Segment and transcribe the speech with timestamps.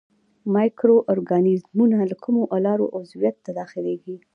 [0.53, 4.15] مایکرو ارګانیزمونه له کومو لارو عضویت ته داخليږي.